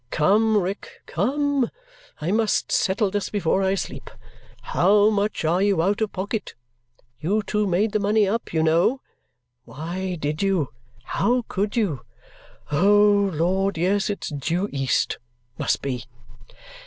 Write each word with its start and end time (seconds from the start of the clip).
"Come, 0.09 0.57
Rick, 0.57 1.03
come! 1.05 1.69
I 2.19 2.31
must 2.31 2.71
settle 2.71 3.11
this 3.11 3.29
before 3.29 3.61
I 3.61 3.75
sleep. 3.75 4.09
How 4.63 5.11
much 5.11 5.45
are 5.45 5.61
you 5.61 5.79
out 5.83 6.01
of 6.01 6.11
pocket? 6.11 6.55
You 7.19 7.43
two 7.43 7.67
made 7.67 7.91
the 7.91 7.99
money 7.99 8.27
up, 8.27 8.51
you 8.51 8.63
know! 8.63 9.01
Why 9.63 10.15
did 10.15 10.41
you? 10.41 10.69
How 11.03 11.45
could 11.47 11.75
you? 11.77 12.01
Oh, 12.71 13.29
Lord, 13.31 13.77
yes, 13.77 14.09
it's 14.09 14.29
due 14.29 14.67
east 14.71 15.19
must 15.59 15.83
be!" 15.83 16.05